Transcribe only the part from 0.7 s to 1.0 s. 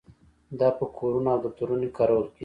په